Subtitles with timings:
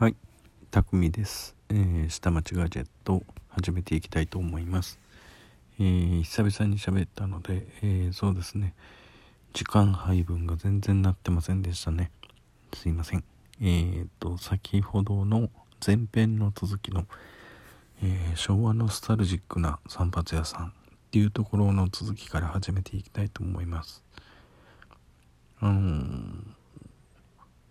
[0.00, 0.16] はい、
[0.70, 1.54] たくみです。
[1.68, 4.98] えー、下町ガジェット始めていきたいと思います。
[5.78, 8.72] えー、久々に喋ったので、えー、そうですね、
[9.52, 12.10] 時間配分が全然なってませんでしたね。
[12.72, 13.24] すいません。
[13.60, 15.50] えーと、先ほどの
[15.86, 17.04] 前編の続きの、
[18.02, 20.70] え昭和ノスタルジックな散髪屋さんっ
[21.10, 24.02] ていうところの続きから始めていきたいと思います。
[25.60, 26.42] あの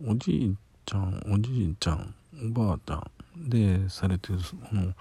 [0.05, 0.55] おじい
[0.86, 2.96] ちゃんおじいちゃんばあちゃ
[3.38, 4.39] んでされてる
[4.71, 4.93] あの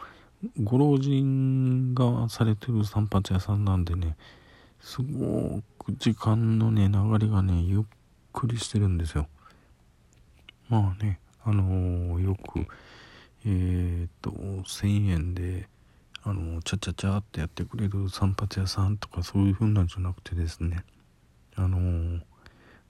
[0.63, 4.17] ご老人がされてる散髪屋さんなんでね
[4.81, 7.83] すごく時間のね流れがねゆっ
[8.33, 9.27] くりしてるんですよ。
[10.69, 12.67] まあねあのーよく
[13.45, 15.69] えーっと1,000円で
[16.23, 20.85] あのチャチャチャってやってくれる散髪屋さんとかそういう風なんじゃなくてですね
[21.57, 22.21] あのー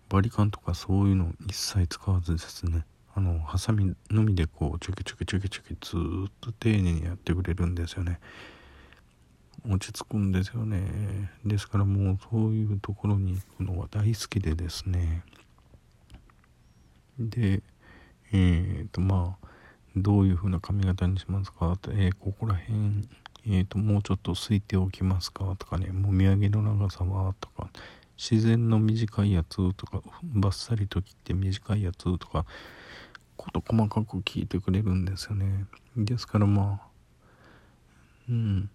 [0.08, 2.84] バリカンとかそういうの一切使わずですね
[3.14, 5.96] あのハサミのみでこうチョキチョキチョキチョキず
[6.28, 8.20] っと丁寧にやってくれるんですよね。
[9.68, 11.32] 落ち着くんですよね。
[11.44, 15.24] ですからもうそういうところに行くのは大好きでですね。
[17.18, 17.62] で
[18.32, 19.48] えー、とまあ
[19.96, 21.72] どういう風な髪型にしますか？
[21.72, 23.08] って、えーここら辺
[23.46, 25.56] えー、ともうちょっとすいておきますか？
[25.58, 27.34] とかねもみあげの長さは？
[27.40, 27.68] とか
[28.16, 29.74] 自然の短いやつ？
[29.74, 32.16] とかバッサリと切って短いやつ？
[32.18, 32.44] とか
[33.38, 35.64] こと細かく聞いてくれるんですよね。
[35.96, 36.88] ですからまあ
[38.28, 38.70] うん。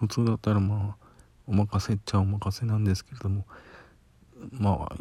[0.00, 1.08] 普通だったらまあ
[1.46, 3.44] お任せっちゃお任せなんですけれども
[4.52, 4.96] まあ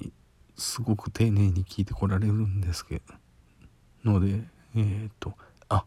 [0.56, 3.02] すごく丁寧に聞いてこられるんですけ
[4.04, 4.44] どので
[4.76, 5.34] えー、っと
[5.70, 5.86] あ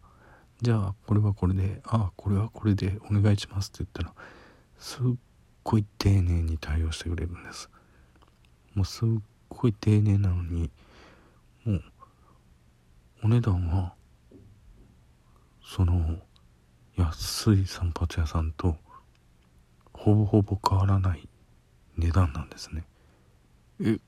[0.62, 4.12] じゃあこれはこれであこれはこれでお願いしますって言ったら
[4.78, 5.02] すっ
[5.64, 7.68] ごい丁寧に対応してくれるんです。
[8.74, 9.08] もうすっ
[9.48, 10.70] ごい丁寧なのに
[13.22, 13.94] お値段は
[15.62, 16.18] その
[16.96, 18.76] 安い散髪屋さんと
[19.92, 21.28] ほぼほぼ変わらない
[21.98, 22.84] 値段なんですね。
[23.82, 23.98] え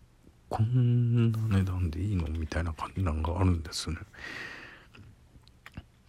[0.48, 3.97] こんな値段でいいのみたいな感じなんがあるんですね。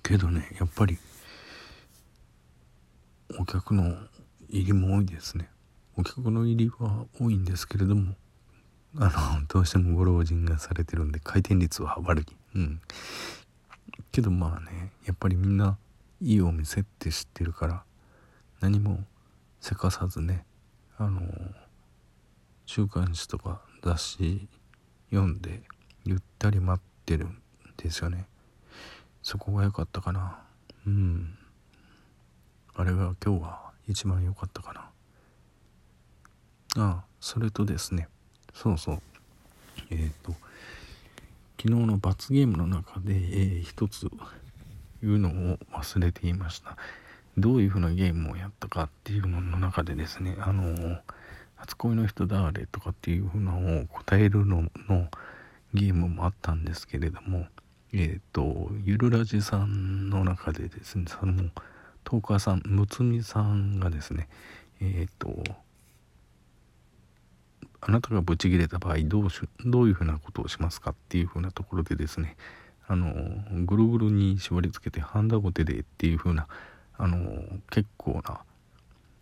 [0.01, 0.97] けどねやっぱり
[3.37, 3.95] お客の
[4.49, 5.49] 入りも多いですね。
[5.97, 8.15] お客の入りは多いんですけれども
[8.99, 12.25] あのどうしてもご老人がされてるんで回転率は悪い。
[12.55, 12.81] うん。
[14.11, 15.77] けどまあねやっぱりみんな
[16.21, 17.83] いいお店って知ってるから
[18.61, 18.99] 何も
[19.59, 20.45] せかさずね
[20.97, 21.21] あの
[22.65, 24.47] 週刊誌とか雑誌
[25.09, 25.61] 読んで
[26.05, 27.41] ゆったり待ってるん
[27.77, 28.27] ですよね。
[29.21, 30.39] そこが良かったかな。
[30.85, 31.37] うん。
[32.75, 34.81] あれが今日は一番良かったかな。
[36.75, 38.07] ああそれとですね
[38.53, 39.01] そうそう。
[39.89, 40.33] えっ、と
[41.61, 44.09] 昨日の罰ゲームの中で、えー一つ
[45.01, 46.77] 言うのを忘れていました。
[47.37, 50.99] どういうふうなゲームをやったかっていうのの中でですねあの
[51.55, 55.07] 初恋の人誰とかっていうふうなのを答えるのの
[55.73, 57.47] ゲームもあったんですけれども
[57.91, 61.49] えっ、とゆるラジさんの中でですねその
[62.03, 64.27] トーカーさんむつみさんがですね
[64.79, 65.43] えっ、と
[67.85, 72.37] あなたがブチ切れた場合どうしどういうふうなことをしますかっていうふうなところでですね
[72.87, 73.13] あの
[73.65, 76.47] ぐるぐるに縛り付けてハンダゴテでっていうふうな
[76.97, 78.39] あの結構な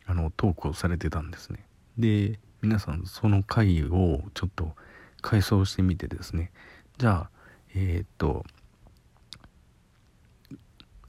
[0.06, 1.66] あのトークをされてたんですね。
[1.98, 4.76] で皆さんその回をちょっと
[5.22, 6.52] 回想してみてですね。
[6.98, 7.30] じゃあ
[7.74, 8.46] えーっと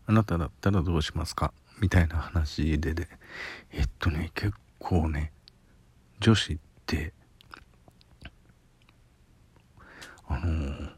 [0.07, 1.53] あなただったらどうしますか？
[1.81, 3.09] みたいな話でで
[3.73, 5.33] えっとね結構ね
[6.21, 7.13] 女子って
[10.33, 10.89] あの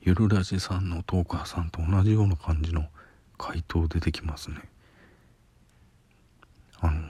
[0.00, 2.86] ゆるラジさんのトーカーさんと同じような感じの
[3.36, 4.56] 回答出てきますね。
[6.78, 7.00] あの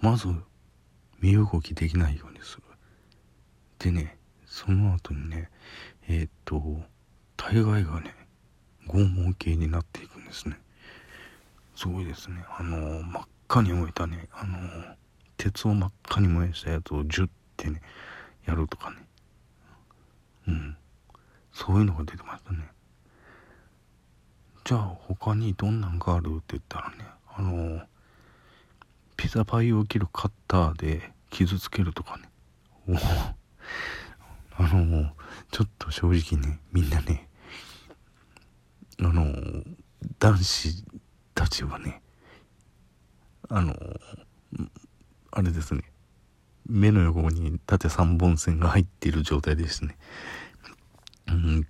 [0.00, 0.28] まず
[1.20, 2.62] 身動きできないようにする。
[3.80, 4.16] でね
[4.46, 5.50] その後にね
[6.06, 6.62] えーっと
[7.36, 8.14] 大概がね
[8.86, 10.60] 拷問系になっていくんですね。
[11.74, 12.44] すごいですね。
[12.56, 14.58] あの真っ赤に燃えたねあの
[15.36, 17.82] 鉄を真っ赤に燃やしたやつをジュッてね
[18.46, 18.96] やるとかね。
[20.46, 20.76] うん。
[21.52, 22.58] そういうのが出てましたね。
[24.64, 26.96] じゃあ他にどんなんがあるって言ったらね
[27.34, 27.80] あの
[29.16, 32.24] ピザパイを切るカッターで傷つけるとかね。
[32.88, 32.94] お
[34.62, 35.10] あの
[35.50, 37.28] ちょっと正直ねみんなね
[39.00, 39.24] あの
[40.18, 40.84] 男子
[41.34, 42.02] たちはね
[43.48, 43.74] あの
[45.32, 45.82] あれですね。
[46.66, 49.96] 目の横に縦3本線が入っている状態ですね。
[51.32, 51.66] うん。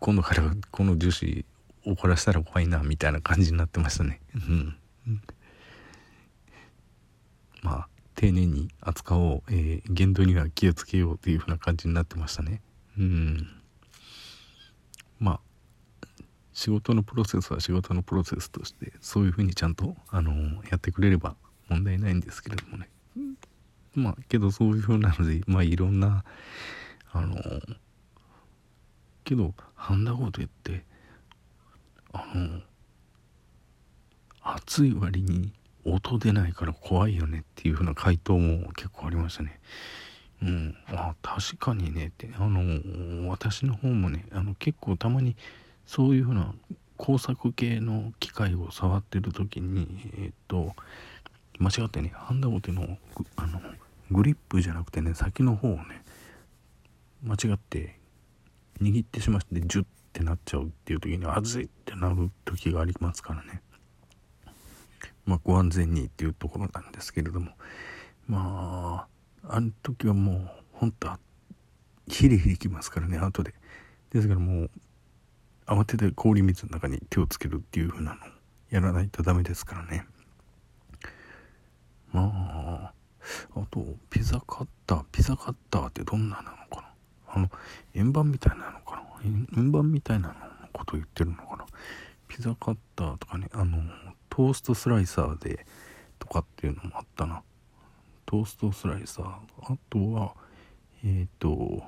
[0.00, 1.44] 今度からこの樹脂
[1.86, 4.20] 怒らせたら怖いなみたいな感じになってましたね。
[4.34, 4.76] うん。
[7.62, 12.60] まあ丁寧に扱おう、えー、限度には気をつけようというふうな感じになってましたね。
[12.98, 13.48] うん。
[15.18, 15.40] まあ
[16.52, 21.34] 仕事のプロセスは仕事のプロセスとしてそういうふうにちゃんと、あのー、やってくれれば
[21.68, 22.88] 問題ないんですけれどもね。
[23.94, 26.24] まあけどそういうふうなのでまあいろんな
[27.12, 27.76] あのー、
[29.24, 30.84] けどハンダゴテって
[32.12, 32.60] あの
[34.42, 35.52] 暑い割に
[35.84, 39.58] 音出ないから怖いよねっていうふうな回答も結構ありましたね。
[40.42, 45.36] うん、あ確かにねってあの私の方もねあの結構たまに
[45.86, 46.54] そういうふうな
[46.96, 50.74] 工作系の機械を触ってる時にえっと
[51.58, 52.98] 間違ってねハンダゴテの
[53.36, 53.60] あの
[54.10, 56.04] グリップじゃなくてね先の方をね
[57.22, 57.98] 間違って
[58.80, 63.62] 握ってしまってジュッてなっちゃうっていう時に熱いってなる時がありますからね。
[65.26, 67.52] まあご安全にっていうところなんですけれども。
[68.26, 69.06] ま
[69.42, 71.08] ああの時はもうほんと
[72.08, 73.54] ヒリヒリきますからね後で。
[74.10, 74.70] ですからもう
[75.66, 78.20] 慌てて氷水の中に手をつけるっていう風なの
[78.70, 80.06] やらないとダメですからね。
[82.12, 82.92] まあ
[83.56, 86.83] あとピザカッターピザカッターってどんななのかな。
[87.34, 87.50] あの
[87.94, 89.02] 円盤みたいなのかな？
[89.56, 90.34] 円盤みたいなの
[90.72, 91.66] こと言ってるのかな？
[92.28, 93.82] ピザカッターとかねあの
[94.30, 95.66] トーストスライサーで
[96.18, 97.42] とかっていうのもあったな。
[98.26, 99.26] トーストスライサー。
[99.62, 100.34] あとは
[101.04, 101.82] えっ、ー、と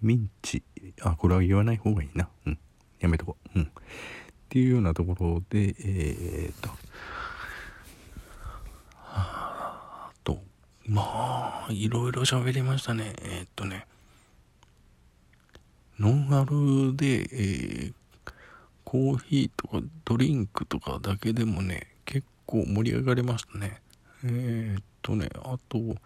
[0.00, 0.62] ミンチ。
[1.02, 2.28] あこれは言わない方がいいな。
[2.46, 2.58] うん。
[3.00, 3.58] やめとこう。
[3.58, 3.64] うん。
[3.64, 3.68] っ
[4.48, 6.70] ていうようなところでえっ、と
[10.92, 13.14] まあいろいろ喋りましたね。
[13.22, 13.86] えー、っとね。
[15.98, 17.94] ノンアルで、えー、
[18.84, 23.80] コーヒーとかドリンクとかだけでもね結構盛り上がりましたね。
[24.24, 25.96] えー、っとねあとう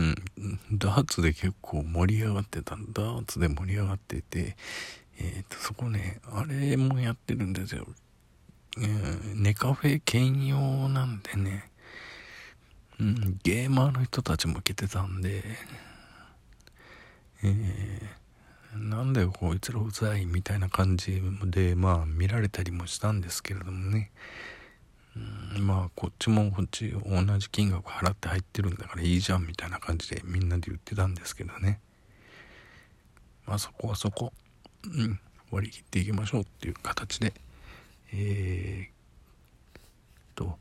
[0.00, 0.14] ん
[0.72, 4.54] ダーツで結構盛り上がってたダーツで盛り上がってて
[5.18, 7.86] えー、っとそこねあれもやってるんですよ。
[8.80, 11.68] うん、ネカフェ兼用なんでね、
[13.00, 15.42] うん、ゲーマーの人たちも来てたんで、
[17.42, 24.12] えー、なんだよこいつらうざいみたいな感じでまあ見られたりもしたんですけれどもね、
[25.56, 31.80] うん、まあこっちもこっち同じ金額払って入ってるんだからいいじゃんみたいな感じでみんなで言ってたんですけどね。
[33.44, 34.32] まあそこはそこ、
[34.84, 35.18] うん、
[35.50, 37.32] 割り切っていきましょうっていう形で。
[38.12, 40.58] えー、と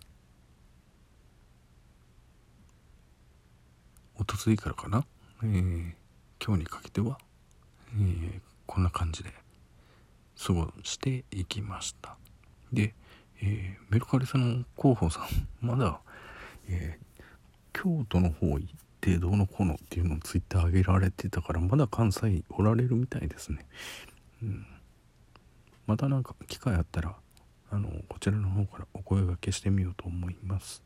[4.20, 5.06] おとついからかな、
[5.44, 5.94] えー、
[6.44, 7.18] 今日にかけては、
[7.94, 9.32] えー、こんな感じで
[10.44, 12.18] 過ごしていきました。
[12.74, 12.94] で、
[13.42, 16.00] えー、メルカリさんの広報さんまだ、
[16.68, 17.24] えー、
[17.74, 18.60] 京都の方行っ
[19.00, 23.66] てどうのこうのっていうのをツイッター上げられてたからまだ関西おられるみたいですね。
[24.44, 24.66] うん。
[25.86, 27.16] またなんか機会あったら
[27.70, 30.84] あのこちらの方からお声がけしてみようと思います。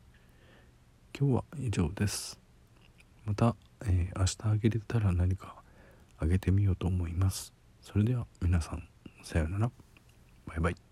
[1.18, 2.40] 今日は以上です。
[3.24, 5.56] また、えー、明日あげれたら何か
[6.18, 7.52] あげてみようと思います。
[7.80, 8.88] それでは皆さん
[9.22, 9.70] さようなら。
[10.46, 10.91] バイバイ。